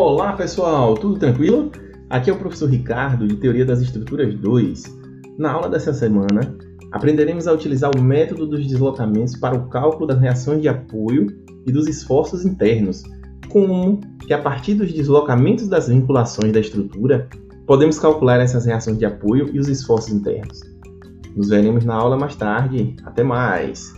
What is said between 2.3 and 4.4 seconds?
é o professor Ricardo de Teoria das Estruturas